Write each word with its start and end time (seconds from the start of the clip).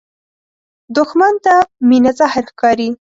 دښمن 0.95 1.33
ته 1.45 1.55
مینه 1.87 2.11
زهر 2.19 2.43
ښکاري 2.51 2.89